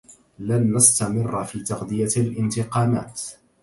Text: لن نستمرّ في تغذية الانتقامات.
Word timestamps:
لن 0.39 0.75
نستمرّ 0.75 1.43
في 1.43 1.59
تغذية 1.63 2.09
الانتقامات. 2.21 3.21